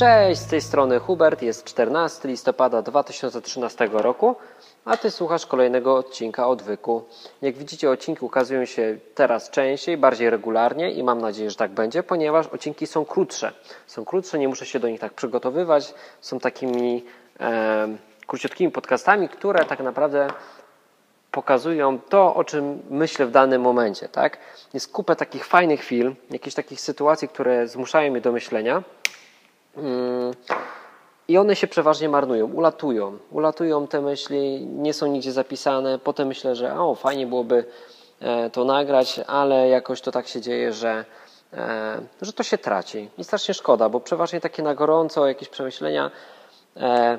Cześć, 0.00 0.40
z 0.40 0.46
tej 0.46 0.60
strony 0.60 0.98
Hubert, 0.98 1.42
jest 1.42 1.64
14 1.64 2.28
listopada 2.28 2.82
2013 2.82 3.88
roku, 3.92 4.36
a 4.84 4.96
Ty 4.96 5.10
słuchasz 5.10 5.46
kolejnego 5.46 5.96
odcinka 5.96 6.48
Odwyku. 6.48 7.04
Jak 7.42 7.54
widzicie, 7.54 7.90
odcinki 7.90 8.24
ukazują 8.24 8.64
się 8.64 8.98
teraz 9.14 9.50
częściej, 9.50 9.96
bardziej 9.96 10.30
regularnie 10.30 10.90
i 10.90 11.02
mam 11.02 11.20
nadzieję, 11.20 11.50
że 11.50 11.56
tak 11.56 11.70
będzie, 11.70 12.02
ponieważ 12.02 12.46
odcinki 12.46 12.86
są 12.86 13.04
krótsze. 13.04 13.52
Są 13.86 14.04
krótsze, 14.04 14.38
nie 14.38 14.48
muszę 14.48 14.66
się 14.66 14.80
do 14.80 14.88
nich 14.88 15.00
tak 15.00 15.12
przygotowywać, 15.12 15.94
są 16.20 16.38
takimi 16.38 17.04
e, 17.40 17.88
króciutkimi 18.26 18.70
podcastami, 18.70 19.28
które 19.28 19.64
tak 19.64 19.80
naprawdę 19.80 20.28
pokazują 21.30 21.98
to, 21.98 22.34
o 22.34 22.44
czym 22.44 22.82
myślę 22.90 23.26
w 23.26 23.30
danym 23.30 23.62
momencie. 23.62 24.08
Tak? 24.08 24.38
Jest 24.74 24.92
kupę 24.92 25.16
takich 25.16 25.46
fajnych 25.46 25.82
film, 25.82 26.16
jakichś 26.30 26.56
takich 26.56 26.80
sytuacji, 26.80 27.28
które 27.28 27.68
zmuszają 27.68 28.10
mnie 28.10 28.20
do 28.20 28.32
myślenia. 28.32 28.82
I 31.30 31.38
one 31.38 31.56
się 31.56 31.66
przeważnie 31.66 32.08
marnują, 32.08 32.46
ulatują. 32.46 33.18
Ulatują 33.30 33.86
te 33.86 34.00
myśli, 34.00 34.66
nie 34.66 34.94
są 34.94 35.06
nigdzie 35.06 35.32
zapisane. 35.32 35.98
Potem 35.98 36.28
myślę, 36.28 36.56
że 36.56 36.80
o, 36.80 36.94
fajnie 36.94 37.26
byłoby 37.26 37.64
e, 38.20 38.50
to 38.50 38.64
nagrać, 38.64 39.20
ale 39.26 39.68
jakoś 39.68 40.00
to 40.00 40.12
tak 40.12 40.28
się 40.28 40.40
dzieje, 40.40 40.72
że, 40.72 41.04
e, 41.52 42.00
że 42.22 42.32
to 42.32 42.42
się 42.42 42.58
traci. 42.58 43.08
I 43.18 43.24
strasznie 43.24 43.54
szkoda, 43.54 43.88
bo 43.88 44.00
przeważnie 44.00 44.40
takie 44.40 44.62
na 44.62 44.74
gorąco 44.74 45.26
jakieś 45.26 45.48
przemyślenia 45.48 46.10
e, 46.76 47.18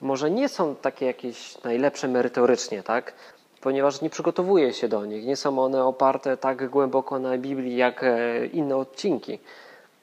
może 0.00 0.30
nie 0.30 0.48
są 0.48 0.76
takie 0.76 1.06
jakieś 1.06 1.62
najlepsze 1.62 2.08
merytorycznie, 2.08 2.82
tak? 2.82 3.12
ponieważ 3.60 4.00
nie 4.00 4.10
przygotowuję 4.10 4.72
się 4.72 4.88
do 4.88 5.06
nich. 5.06 5.26
Nie 5.26 5.36
są 5.36 5.58
one 5.58 5.84
oparte 5.84 6.36
tak 6.36 6.70
głęboko 6.70 7.18
na 7.18 7.38
Biblii 7.38 7.76
jak 7.76 8.04
inne 8.52 8.76
odcinki, 8.76 9.38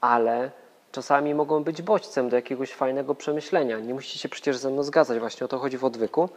ale 0.01 0.51
czasami 0.91 1.35
mogą 1.35 1.63
być 1.63 1.81
bodźcem 1.81 2.29
do 2.29 2.35
jakiegoś 2.35 2.71
fajnego 2.71 3.15
przemyślenia. 3.15 3.79
Nie 3.79 3.93
musicie 3.93 4.19
się 4.19 4.29
przecież 4.29 4.57
ze 4.57 4.69
mną 4.69 4.83
zgadzać, 4.83 5.19
właśnie 5.19 5.45
o 5.45 5.47
to 5.47 5.59
chodzi 5.59 5.77
w 5.77 5.85
odwyku, 5.85 6.29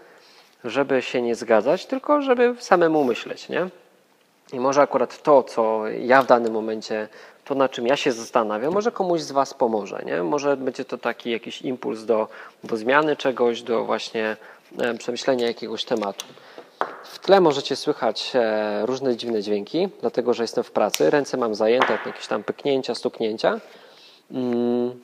żeby 0.65 1.03
się 1.03 1.23
nie 1.23 1.35
zgadzać, 1.35 1.87
tylko 1.87 2.23
żeby 2.23 2.55
samemu 2.59 3.05
myśleć, 3.05 3.49
nie? 3.49 3.69
I 4.53 4.61
może 4.61 4.83
akurat 4.83 5.23
to, 5.23 5.43
co 5.43 5.89
ja 5.89 6.23
w 6.23 6.27
danym 6.27 6.53
momencie, 6.53 7.09
to 7.45 7.55
na 7.55 7.69
czym 7.69 7.87
ja 7.87 7.97
się 7.97 8.13
zastanawiam, 8.13 8.73
może 8.73 8.93
komuś 8.93 9.21
z 9.21 9.33
Was 9.33 9.55
pomoże, 9.55 10.03
nie? 10.07 10.23
Może 10.23 10.57
będzie 10.57 10.85
to 10.85 10.99
taki 10.99 11.31
jakiś 11.31 11.63
impuls 11.63 12.05
do, 12.05 12.29
do 12.65 12.77
zmiany 12.77 13.17
czegoś, 13.17 13.63
do 13.63 13.85
właśnie 13.85 14.37
e, 14.79 14.95
przemyślenia 14.95 15.47
jakiegoś 15.47 15.85
tematu. 15.85 16.25
W 17.05 17.19
tle 17.19 17.41
możecie 17.41 17.77
słychać 17.77 18.33
e, 18.35 18.87
różne 18.87 19.17
dziwne 19.17 19.43
dźwięki, 19.43 19.89
dlatego 20.01 20.35
że 20.35 20.43
jestem 20.43 20.65
w 20.65 20.71
pracy, 20.71 21.11
ręce 21.11 21.37
mam 21.37 21.55
zajęte, 21.55 21.99
jakieś 22.07 22.27
tam 22.27 22.45
pyknięcia, 22.45 22.95
stuknięcia. 22.95 23.61
Mm, 24.33 25.01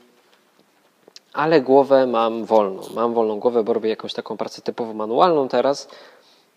ale 1.32 1.60
głowę 1.60 2.06
mam 2.06 2.44
wolną. 2.44 2.82
Mam 2.94 3.14
wolną 3.14 3.40
głowę, 3.40 3.64
bo 3.64 3.72
robię 3.72 3.90
jakąś 3.90 4.14
taką 4.14 4.36
pracę 4.36 4.62
typowo 4.62 4.94
manualną 4.94 5.48
teraz. 5.48 5.88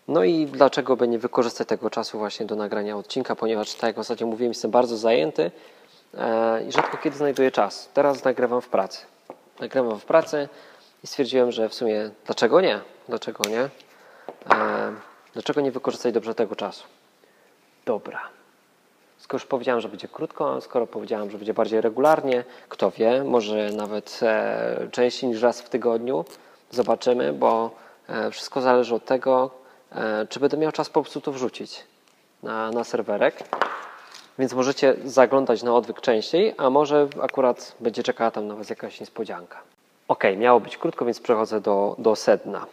No 0.08 0.24
i 0.24 0.46
dlaczego 0.46 0.96
by 0.96 1.08
nie 1.08 1.18
wykorzystać 1.18 1.68
tego 1.68 1.90
czasu 1.90 2.18
właśnie 2.18 2.46
do 2.46 2.56
nagrania 2.56 2.96
odcinka, 2.96 3.36
ponieważ 3.36 3.74
tak 3.74 3.88
jak 3.88 3.98
ostatnio 3.98 4.26
mówiłem, 4.26 4.50
jestem 4.50 4.70
bardzo 4.70 4.96
zajęty 4.96 5.50
e, 6.14 6.64
i 6.64 6.72
rzadko 6.72 6.96
kiedy 6.96 7.16
znajduję 7.16 7.50
czas. 7.50 7.88
Teraz 7.94 8.24
nagrywam 8.24 8.60
w 8.60 8.68
pracy. 8.68 8.98
Nagrywam 9.60 10.00
w 10.00 10.04
pracy 10.04 10.48
i 11.04 11.06
stwierdziłem, 11.06 11.52
że 11.52 11.68
w 11.68 11.74
sumie 11.74 12.10
dlaczego 12.26 12.60
nie? 12.60 12.80
Dlaczego 13.08 13.44
nie? 13.48 13.60
E, 13.60 14.92
dlaczego 15.32 15.60
nie 15.60 15.72
wykorzystać 15.72 16.14
dobrze 16.14 16.34
tego 16.34 16.56
czasu? 16.56 16.84
Dobra. 17.86 18.41
Skoro 19.22 19.36
już 19.36 19.46
powiedziałem, 19.46 19.80
że 19.80 19.88
będzie 19.88 20.08
krótko, 20.08 20.60
skoro 20.60 20.86
powiedziałem, 20.86 21.30
że 21.30 21.38
będzie 21.38 21.54
bardziej 21.54 21.80
regularnie, 21.80 22.44
kto 22.68 22.90
wie, 22.90 23.24
może 23.24 23.70
nawet 23.70 24.20
e, 24.22 24.88
częściej 24.90 25.30
niż 25.30 25.42
raz 25.42 25.60
w 25.60 25.68
tygodniu. 25.68 26.24
Zobaczymy, 26.70 27.32
bo 27.32 27.70
e, 28.08 28.30
wszystko 28.30 28.60
zależy 28.60 28.94
od 28.94 29.04
tego, 29.04 29.50
e, 29.92 30.26
czy 30.26 30.40
będę 30.40 30.56
miał 30.56 30.72
czas 30.72 30.90
po 30.90 31.02
prostu 31.02 31.20
to 31.20 31.32
wrzucić 31.32 31.84
na, 32.42 32.70
na 32.70 32.84
serwerek. 32.84 33.44
Więc 34.38 34.52
możecie 34.52 34.94
zaglądać 35.04 35.62
na 35.62 35.74
odwyk 35.74 36.00
częściej, 36.00 36.54
a 36.58 36.70
może 36.70 37.08
akurat 37.20 37.74
będzie 37.80 38.02
czekała 38.02 38.30
tam 38.30 38.46
na 38.46 38.54
Was 38.54 38.70
jakaś 38.70 39.00
niespodzianka. 39.00 39.60
Ok, 40.08 40.24
miało 40.36 40.60
być 40.60 40.76
krótko, 40.76 41.04
więc 41.04 41.20
przechodzę 41.20 41.60
do, 41.60 41.96
do 41.98 42.16
sedna. 42.16 42.66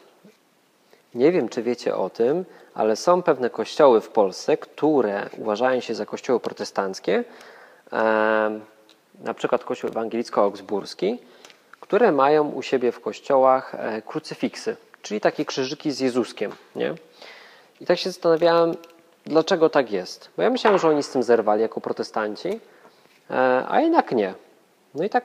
Nie 1.14 1.32
wiem, 1.32 1.50
czy 1.50 1.64
wiecie 1.64 1.96
o 1.96 2.10
tym, 2.10 2.46
ale 2.74 2.96
są 2.96 3.22
pewne 3.22 3.50
kościoły 3.50 4.02
w 4.02 4.10
Polsce, 4.10 4.58
które 4.58 5.30
uważają 5.38 5.80
się 5.80 5.96
za 5.96 6.06
kościoły 6.06 6.40
protestanckie, 6.40 7.24
na 9.24 9.34
przykład 9.34 9.64
Kościół 9.64 9.90
Ewangelicko-Augsburski, 9.90 11.18
które 11.80 12.12
mają 12.12 12.50
u 12.50 12.62
siebie 12.62 12.92
w 12.92 13.02
kościołach 13.02 13.76
e, 13.76 14.02
krucyfiksy, 14.02 14.78
czyli 15.02 15.22
takie 15.22 15.46
krzyżyki 15.46 15.92
z 15.92 16.00
Jezuskiem. 16.00 16.52
Nie? 16.76 16.94
I 17.82 17.86
tak 17.86 17.98
się 17.98 18.10
zastanawiałem, 18.10 18.76
dlaczego 19.26 19.70
tak 19.70 19.92
jest. 19.92 20.30
Bo 20.38 20.44
ja 20.44 20.50
myślałem, 20.50 20.80
że 20.80 20.90
oni 20.90 21.04
z 21.04 21.10
tym 21.10 21.24
zerwali 21.24 21.62
jako 21.62 21.82
protestanci, 21.82 22.60
e, 23.30 23.66
a 23.70 23.82
jednak 23.82 24.12
nie. 24.12 24.34
No 24.96 25.04
i 25.04 25.10
tak, 25.10 25.24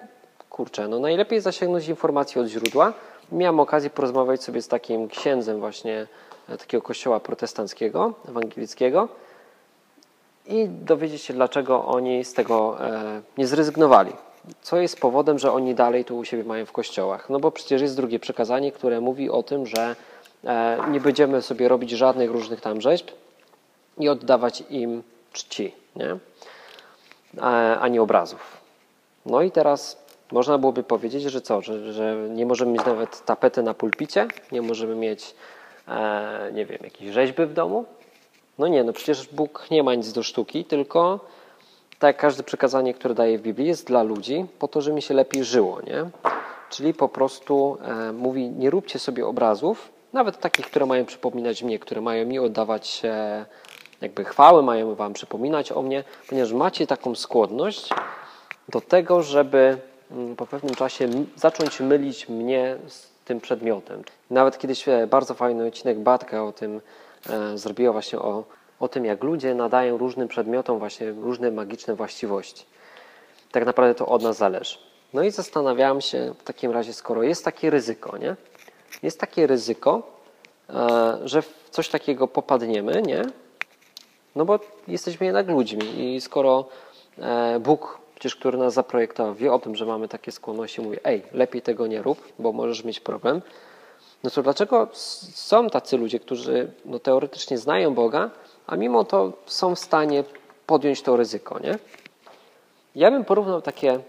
kurczę, 0.56 0.88
no 0.88 0.98
najlepiej 0.98 1.40
zasięgnąć 1.40 1.88
informacji 1.88 2.40
od 2.40 2.46
źródła. 2.46 2.92
Miałem 3.32 3.60
okazję 3.60 3.90
porozmawiać 3.90 4.42
sobie 4.42 4.62
z 4.62 4.68
takim 4.68 5.08
księdzem 5.08 5.60
właśnie 5.60 6.06
E, 6.48 6.58
takiego 6.58 6.82
kościoła 6.82 7.20
protestanckiego, 7.20 8.12
ewangelickiego 8.28 9.08
i 10.46 10.68
dowiedzieć 10.68 11.22
się, 11.22 11.34
dlaczego 11.34 11.84
oni 11.84 12.24
z 12.24 12.34
tego 12.34 12.76
e, 12.80 13.22
nie 13.38 13.46
zrezygnowali. 13.46 14.12
Co 14.62 14.76
jest 14.76 15.00
powodem, 15.00 15.38
że 15.38 15.52
oni 15.52 15.74
dalej 15.74 16.04
tu 16.04 16.18
u 16.18 16.24
siebie 16.24 16.44
mają 16.44 16.66
w 16.66 16.72
kościołach? 16.72 17.30
No 17.30 17.40
bo 17.40 17.50
przecież 17.50 17.82
jest 17.82 17.96
drugie 17.96 18.18
przekazanie, 18.18 18.72
które 18.72 19.00
mówi 19.00 19.30
o 19.30 19.42
tym, 19.42 19.66
że 19.66 19.96
e, 20.44 20.78
nie 20.90 21.00
będziemy 21.00 21.42
sobie 21.42 21.68
robić 21.68 21.90
żadnych 21.90 22.30
różnych 22.30 22.60
tam 22.60 22.80
rzeźb 22.80 23.08
i 23.98 24.08
oddawać 24.08 24.64
im 24.70 25.02
czci, 25.32 25.74
nie? 25.96 26.16
ani 27.80 27.98
obrazów. 27.98 28.56
No 29.26 29.42
i 29.42 29.50
teraz 29.50 30.03
można 30.32 30.58
byłoby 30.58 30.82
powiedzieć, 30.82 31.22
że 31.22 31.40
co, 31.40 31.62
że, 31.62 31.92
że 31.92 32.16
nie 32.30 32.46
możemy 32.46 32.72
mieć 32.72 32.84
nawet 32.86 33.24
tapety 33.24 33.62
na 33.62 33.74
pulpicie, 33.74 34.28
nie 34.52 34.62
możemy 34.62 34.94
mieć 34.94 35.34
e, 35.88 36.50
nie 36.54 36.66
wiem, 36.66 36.78
jakieś 36.84 37.10
rzeźby 37.10 37.46
w 37.46 37.52
domu? 37.52 37.84
No 38.58 38.68
nie, 38.68 38.84
no 38.84 38.92
przecież 38.92 39.28
Bóg 39.28 39.66
nie 39.70 39.82
ma 39.82 39.94
nic 39.94 40.12
do 40.12 40.22
sztuki, 40.22 40.64
tylko 40.64 41.20
tak 41.98 42.08
jak 42.08 42.16
każde 42.16 42.42
przekazanie, 42.42 42.94
które 42.94 43.14
daje 43.14 43.38
w 43.38 43.42
Biblii, 43.42 43.66
jest 43.66 43.86
dla 43.86 44.02
ludzi, 44.02 44.46
po 44.58 44.68
to, 44.68 44.80
żeby 44.80 44.94
mi 44.94 45.02
się 45.02 45.14
lepiej 45.14 45.44
żyło, 45.44 45.80
nie? 45.80 46.10
Czyli 46.70 46.94
po 46.94 47.08
prostu 47.08 47.78
e, 47.82 48.12
mówi, 48.12 48.50
nie 48.50 48.70
róbcie 48.70 48.98
sobie 48.98 49.26
obrazów, 49.26 49.92
nawet 50.12 50.38
takich, 50.38 50.66
które 50.66 50.86
mają 50.86 51.04
przypominać 51.04 51.62
mnie, 51.62 51.78
które 51.78 52.00
mają 52.00 52.26
mi 52.26 52.38
oddawać 52.38 53.02
e, 53.04 53.44
jakby 54.00 54.24
chwały, 54.24 54.62
mają 54.62 54.94
wam 54.94 55.12
przypominać 55.12 55.72
o 55.72 55.82
mnie, 55.82 56.04
ponieważ 56.28 56.52
macie 56.52 56.86
taką 56.86 57.14
skłonność 57.14 57.88
do 58.68 58.80
tego, 58.80 59.22
żeby 59.22 59.78
po 60.36 60.46
pewnym 60.46 60.74
czasie 60.74 61.08
zacząć 61.36 61.80
mylić 61.80 62.28
mnie 62.28 62.76
z 62.88 63.14
tym 63.24 63.40
przedmiotem. 63.40 64.02
Nawet 64.30 64.58
kiedyś 64.58 64.88
e, 64.88 65.06
bardzo 65.06 65.34
fajny 65.34 65.66
odcinek 65.66 65.98
Batka 65.98 66.44
o 66.44 66.52
tym 66.52 66.80
e, 67.30 67.58
zrobiła 67.58 67.92
właśnie 67.92 68.18
o, 68.18 68.44
o 68.80 68.88
tym, 68.88 69.04
jak 69.04 69.24
ludzie 69.24 69.54
nadają 69.54 69.98
różnym 69.98 70.28
przedmiotom 70.28 70.78
właśnie 70.78 71.10
różne 71.10 71.50
magiczne 71.50 71.94
właściwości. 71.94 72.64
Tak 73.52 73.66
naprawdę 73.66 73.94
to 73.94 74.06
od 74.06 74.22
nas 74.22 74.36
zależy. 74.36 74.78
No 75.12 75.22
i 75.22 75.30
zastanawiałem 75.30 76.00
się 76.00 76.34
w 76.38 76.42
takim 76.42 76.70
razie, 76.70 76.92
skoro 76.92 77.22
jest 77.22 77.44
takie 77.44 77.70
ryzyko, 77.70 78.18
nie? 78.18 78.36
Jest 79.02 79.20
takie 79.20 79.46
ryzyko, 79.46 80.02
e, 80.70 81.18
że 81.24 81.42
w 81.42 81.68
coś 81.70 81.88
takiego 81.88 82.28
popadniemy, 82.28 83.02
nie? 83.02 83.22
No 84.36 84.44
bo 84.44 84.58
jesteśmy 84.88 85.26
jednak 85.26 85.48
ludźmi 85.48 86.14
i 86.14 86.20
skoro 86.20 86.68
Bóg 87.60 88.03
przecież 88.24 88.36
który 88.36 88.58
nas 88.58 88.74
zaprojektował, 88.74 89.34
wie 89.34 89.52
o 89.52 89.58
tym, 89.58 89.76
że 89.76 89.86
mamy 89.86 90.08
takie 90.08 90.32
skłonności, 90.32 90.80
mówi, 90.80 90.96
ej, 91.04 91.22
lepiej 91.32 91.62
tego 91.62 91.86
nie 91.86 92.02
rób, 92.02 92.32
bo 92.38 92.52
możesz 92.52 92.84
mieć 92.84 93.00
problem. 93.00 93.42
No 94.22 94.30
to 94.30 94.42
dlaczego 94.42 94.88
są 94.92 95.70
tacy 95.70 95.96
ludzie, 95.96 96.20
którzy 96.20 96.72
no, 96.84 96.98
teoretycznie 96.98 97.58
znają 97.58 97.94
Boga, 97.94 98.30
a 98.66 98.76
mimo 98.76 99.04
to 99.04 99.32
są 99.46 99.74
w 99.74 99.78
stanie 99.78 100.24
podjąć 100.66 101.02
to 101.02 101.16
ryzyko, 101.16 101.58
nie? 101.58 101.78
Ja 102.94 103.10
bym 103.10 103.24
porównał 103.24 103.62
takie 103.62 104.00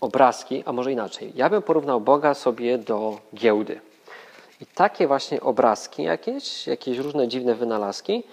obrazki, 0.00 0.62
a 0.66 0.72
może 0.72 0.92
inaczej. 0.92 1.32
Ja 1.34 1.50
bym 1.50 1.62
porównał 1.62 2.00
Boga 2.00 2.34
sobie 2.34 2.78
do 2.78 3.18
giełdy. 3.34 3.80
I 4.60 4.66
takie 4.66 5.06
właśnie 5.06 5.40
obrazki 5.40 6.02
jakieś, 6.02 6.66
jakieś 6.66 6.98
różne 6.98 7.28
dziwne 7.28 7.54
wynalazki, 7.54 8.24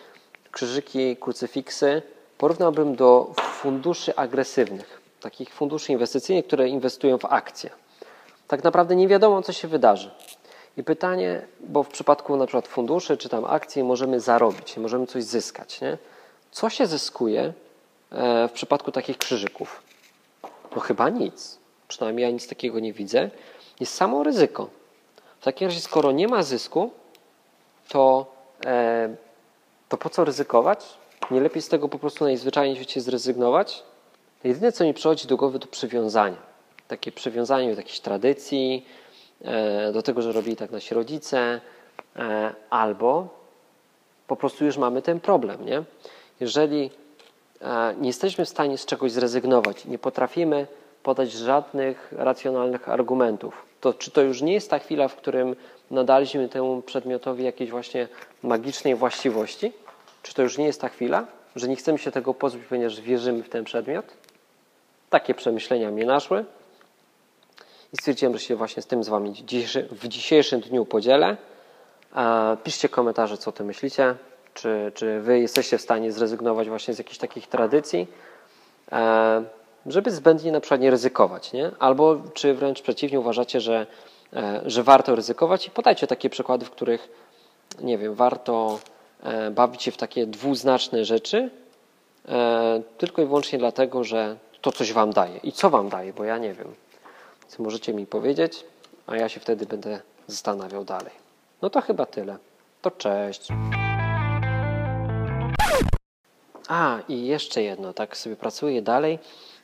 krzyżyki, 0.51 1.17
krucyfiksy, 1.17 2.01
porównałbym 2.37 2.95
do 2.95 3.33
funduszy 3.37 4.15
agresywnych, 4.15 5.01
takich 5.21 5.53
funduszy 5.53 5.91
inwestycyjnych, 5.91 6.47
które 6.47 6.69
inwestują 6.69 7.17
w 7.17 7.25
akcje. 7.25 7.69
Tak 8.47 8.63
naprawdę 8.63 8.95
nie 8.95 9.07
wiadomo, 9.07 9.41
co 9.41 9.53
się 9.53 9.67
wydarzy. 9.67 10.11
I 10.77 10.83
pytanie, 10.83 11.41
bo 11.59 11.83
w 11.83 11.89
przypadku 11.89 12.37
na 12.37 12.45
przykład 12.45 12.67
funduszy 12.67 13.17
czy 13.17 13.29
tam 13.29 13.45
akcji 13.45 13.83
możemy 13.83 14.19
zarobić, 14.19 14.77
możemy 14.77 15.07
coś 15.07 15.23
zyskać. 15.23 15.81
Nie? 15.81 15.97
Co 16.51 16.69
się 16.69 16.87
zyskuje 16.87 17.53
e, 18.11 18.47
w 18.47 18.51
przypadku 18.51 18.91
takich 18.91 19.17
krzyżyków? 19.17 19.81
No 20.75 20.81
chyba 20.81 21.09
nic. 21.09 21.57
przynajmniej 21.87 22.23
ja 22.23 22.31
nic 22.31 22.47
takiego 22.47 22.79
nie 22.79 22.93
widzę, 22.93 23.29
jest 23.79 23.93
samo 23.93 24.23
ryzyko. 24.23 24.69
W 25.39 25.43
takim 25.43 25.67
razie, 25.67 25.79
skoro 25.79 26.11
nie 26.11 26.27
ma 26.27 26.43
zysku, 26.43 26.91
to, 27.89 28.25
e, 28.65 29.15
to 29.89 29.97
po 29.97 30.09
co 30.09 30.25
ryzykować? 30.25 30.85
Nie 31.31 31.41
lepiej 31.41 31.61
z 31.61 31.69
tego 31.69 31.89
po 31.89 31.99
prostu 31.99 32.23
najzwyczajniej 32.23 32.85
w 32.85 33.01
zrezygnować? 33.01 33.83
Jedyne, 34.43 34.71
co 34.71 34.83
mi 34.83 34.93
przychodzi 34.93 35.27
do 35.27 35.37
głowy, 35.37 35.59
to 35.59 35.67
przywiązanie. 35.67 36.35
Takie 36.87 37.11
przywiązanie 37.11 37.71
do 37.71 37.77
jakiejś 37.77 37.99
tradycji, 37.99 38.85
e, 39.41 39.91
do 39.91 40.01
tego, 40.01 40.21
że 40.21 40.31
robili 40.31 40.55
tak 40.55 40.71
nasi 40.71 40.95
rodzice, 40.95 41.61
e, 42.15 42.53
albo 42.69 43.27
po 44.27 44.35
prostu 44.35 44.65
już 44.65 44.77
mamy 44.77 45.01
ten 45.01 45.19
problem. 45.19 45.65
Nie? 45.65 45.83
Jeżeli 46.39 46.89
e, 47.61 47.95
nie 47.99 48.07
jesteśmy 48.07 48.45
w 48.45 48.49
stanie 48.49 48.77
z 48.77 48.85
czegoś 48.85 49.11
zrezygnować, 49.11 49.85
nie 49.85 49.99
potrafimy 49.99 50.67
podać 51.03 51.31
żadnych 51.31 52.13
racjonalnych 52.17 52.89
argumentów, 52.89 53.65
to 53.81 53.93
czy 53.93 54.11
to 54.11 54.21
już 54.21 54.41
nie 54.41 54.53
jest 54.53 54.69
ta 54.69 54.79
chwila, 54.79 55.07
w 55.07 55.15
którym 55.15 55.55
nadaliśmy 55.91 56.49
temu 56.49 56.81
przedmiotowi 56.81 57.43
jakieś 57.43 57.71
właśnie 57.71 58.07
magicznej 58.43 58.95
właściwości? 58.95 59.84
Czy 60.25 60.33
to 60.33 60.41
już 60.41 60.57
nie 60.57 60.65
jest 60.65 60.81
ta 60.81 60.89
chwila, 60.89 61.27
że 61.55 61.67
nie 61.67 61.75
chcemy 61.75 61.97
się 61.97 62.11
tego 62.11 62.33
pozbyć, 62.33 62.63
ponieważ 62.69 63.01
wierzymy 63.01 63.43
w 63.43 63.49
ten 63.49 63.63
przedmiot? 63.63 64.05
Takie 65.09 65.33
przemyślenia 65.33 65.91
mnie 65.91 66.05
naszły 66.05 66.45
i 67.93 67.97
stwierdziłem, 67.97 68.33
że 68.33 68.39
się 68.39 68.55
właśnie 68.55 68.81
z 68.81 68.87
tym 68.87 69.03
z 69.03 69.09
Wami 69.09 69.33
w 69.91 70.07
dzisiejszym 70.07 70.61
dniu 70.61 70.85
podzielę. 70.85 71.37
Piszcie 72.63 72.89
komentarze, 72.89 73.37
co 73.37 73.51
Ty 73.51 73.63
myślicie. 73.63 74.15
Czy, 74.53 74.91
czy 74.95 75.21
Wy 75.21 75.39
jesteście 75.39 75.77
w 75.77 75.81
stanie 75.81 76.11
zrezygnować 76.11 76.69
właśnie 76.69 76.93
z 76.93 76.97
jakichś 76.97 77.17
takich 77.17 77.47
tradycji, 77.47 78.07
e, 78.91 79.43
żeby 79.85 80.11
zbędnie 80.11 80.51
na 80.51 80.59
przykład 80.59 80.81
nie 80.81 80.91
ryzykować, 80.91 81.53
nie? 81.53 81.71
Albo 81.79 82.17
czy 82.33 82.53
wręcz 82.53 82.81
przeciwnie 82.81 83.19
uważacie, 83.19 83.61
że, 83.61 83.87
e, 84.33 84.61
że 84.65 84.83
warto 84.83 85.15
ryzykować 85.15 85.67
i 85.67 85.71
podajcie 85.71 86.07
takie 86.07 86.29
przykłady, 86.29 86.65
w 86.65 86.71
których, 86.71 87.09
nie 87.81 87.97
wiem, 87.97 88.15
warto 88.15 88.79
bawić 89.51 89.83
się 89.83 89.91
w 89.91 89.97
takie 89.97 90.27
dwuznaczne 90.27 91.05
rzeczy, 91.05 91.49
tylko 92.97 93.21
i 93.21 93.25
wyłącznie 93.25 93.59
dlatego, 93.59 94.03
że 94.03 94.37
to 94.61 94.71
coś 94.71 94.93
Wam 94.93 95.13
daje. 95.13 95.37
I 95.37 95.51
co 95.51 95.69
Wam 95.69 95.89
daje, 95.89 96.13
bo 96.13 96.23
ja 96.23 96.37
nie 96.37 96.53
wiem. 96.53 96.75
Więc 97.41 97.59
możecie 97.59 97.93
mi 97.93 98.05
powiedzieć, 98.05 98.65
a 99.07 99.15
ja 99.15 99.29
się 99.29 99.39
wtedy 99.39 99.65
będę 99.65 99.99
zastanawiał 100.27 100.85
dalej. 100.85 101.13
No 101.61 101.69
to 101.69 101.81
chyba 101.81 102.05
tyle. 102.05 102.37
To 102.81 102.91
cześć. 102.91 103.47
A, 106.67 106.99
i 107.09 107.25
jeszcze 107.25 107.63
jedno, 107.63 107.93
tak 107.93 108.17
sobie 108.17 108.35
pracuję 108.35 108.81
dalej 108.81 109.19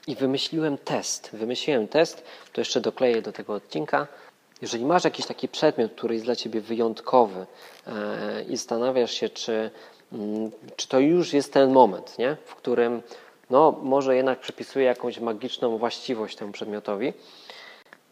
i 0.08 0.16
wymyśliłem 0.16 0.78
test. 0.78 1.30
Wymyśliłem 1.34 1.88
test, 1.88 2.24
to 2.54 2.62
jeszcze 2.62 2.82
dokleję 2.82 3.22
do 3.22 3.32
tego 3.32 3.54
odcinka. 3.54 4.08
Jeżeli 4.62 4.86
masz 4.86 5.04
jakiś 5.04 5.26
taki 5.26 5.48
przedmiot, 5.48 5.92
który 5.92 6.14
jest 6.14 6.26
dla 6.26 6.36
ciebie 6.36 6.62
wyjątkowy 6.62 7.46
e, 7.88 8.44
i 8.44 8.58
zastanawiasz 8.58 9.12
się, 9.12 9.30
czy, 9.30 9.72
mm, 10.14 10.52
czy 10.76 10.88
to 10.88 11.00
już 11.00 11.34
jest 11.34 11.54
ten 11.54 11.72
moment, 11.72 12.18
nie? 12.18 12.38
w 12.46 12.56
którym 12.56 13.02
no, 13.50 13.80
może 13.82 14.16
jednak 14.16 14.40
przypisuje 14.40 14.86
jakąś 14.86 15.20
magiczną 15.20 15.78
właściwość 15.78 16.36
temu 16.36 16.52
przedmiotowi. 16.52 17.14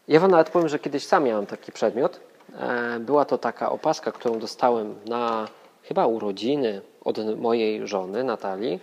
Ja 0.08 0.20
Wam 0.20 0.30
nawet 0.30 0.50
powiem, 0.50 0.68
że 0.68 0.78
kiedyś 0.78 1.06
sam 1.06 1.24
miałem 1.24 1.46
taki 1.46 1.72
przedmiot. 1.72 2.20
E, 2.58 2.98
była 3.00 3.24
to 3.24 3.38
taka 3.38 3.70
opaska, 3.70 4.12
którą 4.12 4.38
dostałem 4.38 4.94
na 5.06 5.48
chyba 5.82 6.06
urodziny 6.06 6.80
od 7.04 7.36
mojej 7.36 7.86
żony 7.86 8.24
Natalii, 8.24 8.80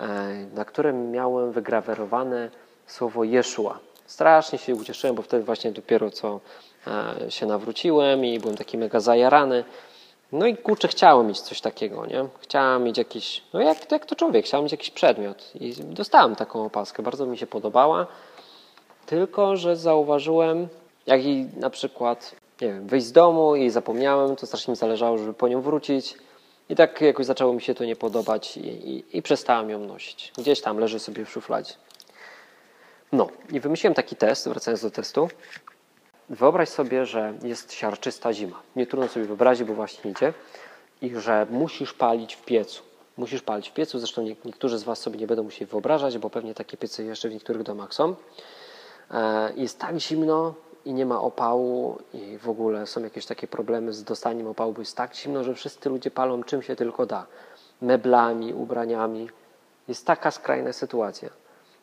e, 0.00 0.06
na 0.54 0.64
którym 0.64 1.10
miałem 1.10 1.52
wygrawerowane 1.52 2.50
słowo 2.86 3.24
Jeszua. 3.24 3.78
Strasznie 4.08 4.58
się 4.58 4.74
ucieszyłem, 4.74 5.16
bo 5.16 5.22
wtedy 5.22 5.44
właśnie 5.44 5.72
dopiero 5.72 6.10
co 6.10 6.40
e, 6.86 7.30
się 7.30 7.46
nawróciłem 7.46 8.24
i 8.24 8.38
byłem 8.38 8.56
taki 8.56 8.78
mega 8.78 9.00
zajarany. 9.00 9.64
No 10.32 10.46
i 10.46 10.56
kurczę, 10.56 10.88
chciałem 10.88 11.26
mieć 11.26 11.40
coś 11.40 11.60
takiego, 11.60 12.06
nie? 12.06 12.24
Chciałem 12.40 12.84
mieć 12.84 12.98
jakiś, 12.98 13.42
no 13.52 13.60
jak, 13.60 13.92
jak 13.92 14.06
to 14.06 14.16
człowiek, 14.16 14.46
chciałem 14.46 14.64
mieć 14.64 14.72
jakiś 14.72 14.90
przedmiot. 14.90 15.52
I 15.54 15.74
dostałem 15.84 16.36
taką 16.36 16.64
opaskę, 16.64 17.02
bardzo 17.02 17.26
mi 17.26 17.38
się 17.38 17.46
podobała. 17.46 18.06
Tylko, 19.06 19.56
że 19.56 19.76
zauważyłem, 19.76 20.68
jak 21.06 21.24
i 21.24 21.46
na 21.56 21.70
przykład, 21.70 22.34
nie 22.60 22.68
wiem, 22.68 22.86
wyjść 22.86 23.06
z 23.06 23.12
domu 23.12 23.56
i 23.56 23.70
zapomniałem, 23.70 24.36
to 24.36 24.46
strasznie 24.46 24.72
mi 24.72 24.76
zależało, 24.76 25.18
żeby 25.18 25.34
po 25.34 25.48
nią 25.48 25.60
wrócić. 25.60 26.14
I 26.68 26.76
tak 26.76 27.00
jakoś 27.00 27.26
zaczęło 27.26 27.52
mi 27.52 27.60
się 27.60 27.74
to 27.74 27.84
nie 27.84 27.96
podobać 27.96 28.56
i, 28.56 28.60
i, 28.60 29.16
i 29.18 29.22
przestałem 29.22 29.70
ją 29.70 29.78
nosić. 29.78 30.32
Gdzieś 30.38 30.60
tam 30.60 30.78
leży 30.78 30.98
sobie 30.98 31.24
w 31.24 31.30
szufladzie. 31.30 31.74
No 33.12 33.28
i 33.52 33.60
wymyśliłem 33.60 33.94
taki 33.94 34.16
test, 34.16 34.48
wracając 34.48 34.82
do 34.82 34.90
testu. 34.90 35.28
Wyobraź 36.30 36.68
sobie, 36.68 37.06
że 37.06 37.34
jest 37.42 37.72
siarczysta 37.72 38.32
zima. 38.32 38.62
Nie 38.76 38.86
trudno 38.86 39.08
sobie 39.08 39.26
wyobrazić, 39.26 39.68
bo 39.68 39.74
właśnie 39.74 40.10
idzie. 40.10 40.32
I 41.02 41.16
że 41.16 41.46
musisz 41.50 41.92
palić 41.92 42.34
w 42.34 42.44
piecu. 42.44 42.82
Musisz 43.16 43.42
palić 43.42 43.68
w 43.68 43.72
piecu. 43.72 43.98
Zresztą 43.98 44.22
niektórzy 44.44 44.78
z 44.78 44.82
Was 44.82 44.98
sobie 44.98 45.18
nie 45.18 45.26
będą 45.26 45.42
musieli 45.42 45.66
wyobrażać, 45.66 46.18
bo 46.18 46.30
pewnie 46.30 46.54
takie 46.54 46.76
piece 46.76 47.02
jeszcze 47.02 47.28
w 47.28 47.32
niektórych 47.32 47.62
domach 47.62 47.94
są. 47.94 48.14
E, 49.10 49.52
jest 49.56 49.78
tak 49.78 49.98
zimno 49.98 50.54
i 50.84 50.92
nie 50.92 51.06
ma 51.06 51.20
opału 51.20 51.98
i 52.14 52.38
w 52.38 52.48
ogóle 52.48 52.86
są 52.86 53.02
jakieś 53.02 53.26
takie 53.26 53.46
problemy 53.46 53.92
z 53.92 54.04
dostaniem 54.04 54.46
opału, 54.46 54.72
bo 54.72 54.80
jest 54.80 54.96
tak 54.96 55.14
zimno, 55.14 55.44
że 55.44 55.54
wszyscy 55.54 55.88
ludzie 55.88 56.10
palą 56.10 56.42
czym 56.42 56.62
się 56.62 56.76
tylko 56.76 57.06
da. 57.06 57.26
Meblami, 57.82 58.54
ubraniami. 58.54 59.28
Jest 59.88 60.06
taka 60.06 60.30
skrajna 60.30 60.72
sytuacja. 60.72 61.28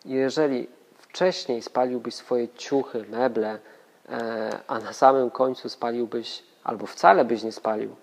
Jeżeli 0.06 0.68
wcześniej 1.16 1.62
spaliłbyś 1.62 2.16
swoje 2.16 2.48
ciuchy, 2.48 3.06
meble, 3.10 3.60
e, 4.10 4.60
a 4.68 4.80
na 4.80 4.94
samym 4.94 5.32
końcu 5.32 5.70
spaliłbyś, 5.70 6.44
albo 6.64 6.86
wcale 6.86 7.26
byś 7.26 7.44
nie 7.44 7.52
spalił, 7.52 7.96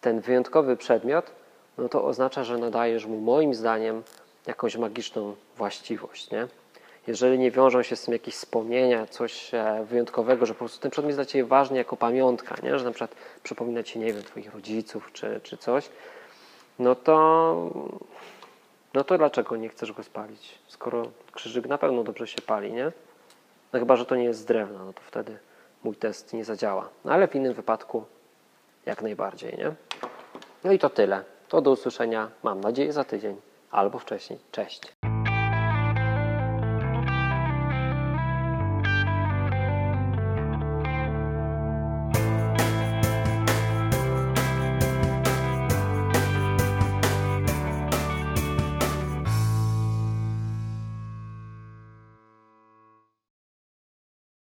ten 0.00 0.20
wyjątkowy 0.20 0.76
przedmiot, 0.76 1.30
no 1.78 1.88
to 1.88 2.04
oznacza, 2.04 2.44
że 2.44 2.58
nadajesz 2.58 3.06
mu 3.06 3.20
moim 3.20 3.54
zdaniem 3.54 4.02
jakąś 4.46 4.76
magiczną 4.76 5.36
właściwość, 5.56 6.30
nie? 6.30 6.48
jeżeli 7.06 7.38
nie 7.38 7.50
wiążą 7.50 7.82
się 7.82 7.96
z 7.96 8.02
tym 8.02 8.12
jakieś 8.12 8.34
wspomnienia, 8.34 9.06
coś 9.06 9.54
e, 9.54 9.84
wyjątkowego, 9.88 10.46
że 10.46 10.54
po 10.54 10.58
prostu 10.58 10.80
ten 10.80 10.90
przedmiot 10.90 11.08
jest 11.08 11.18
dla 11.18 11.26
Ciebie 11.26 11.44
ważny 11.44 11.76
jako 11.76 11.96
pamiątka, 11.96 12.54
nie? 12.62 12.78
że 12.78 12.84
na 12.84 12.90
przykład 12.90 13.14
przypomina 13.42 13.82
Ci, 13.82 13.98
nie 13.98 14.12
wiem, 14.12 14.22
Twoich 14.22 14.54
rodziców 14.54 15.10
czy, 15.12 15.40
czy 15.42 15.56
coś, 15.56 15.88
no 16.78 16.94
to, 16.94 17.16
no 18.96 19.04
to 19.04 19.18
dlaczego 19.18 19.56
nie 19.56 19.68
chcesz 19.68 19.92
go 19.92 20.02
spalić? 20.02 20.58
Skoro 20.68 21.02
krzyżyk 21.32 21.66
na 21.66 21.78
pewno 21.78 22.04
dobrze 22.04 22.26
się 22.26 22.42
pali, 22.42 22.72
nie? 22.72 22.92
No 23.72 23.78
chyba, 23.78 23.96
że 23.96 24.06
to 24.06 24.16
nie 24.16 24.24
jest 24.24 24.40
z 24.40 24.44
drewna, 24.44 24.84
no 24.84 24.92
to 24.92 25.00
wtedy 25.02 25.38
mój 25.84 25.96
test 25.96 26.32
nie 26.32 26.44
zadziała. 26.44 26.88
No 27.04 27.12
ale 27.12 27.28
w 27.28 27.34
innym 27.34 27.54
wypadku 27.54 28.04
jak 28.86 29.02
najbardziej, 29.02 29.58
nie? 29.58 29.72
No 30.64 30.72
i 30.72 30.78
to 30.78 30.90
tyle. 30.90 31.24
To 31.48 31.60
do 31.60 31.70
usłyszenia, 31.70 32.30
mam 32.42 32.60
nadzieję, 32.60 32.92
za 32.92 33.04
tydzień 33.04 33.36
albo 33.70 33.98
wcześniej. 33.98 34.38
Cześć. 34.52 34.95